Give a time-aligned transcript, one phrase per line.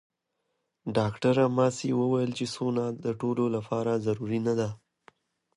[0.97, 4.69] ډاکټره ماسي وویل چې سونا د ټولو لپاره ضروري نه ده.